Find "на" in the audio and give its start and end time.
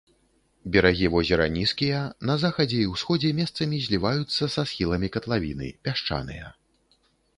2.31-2.37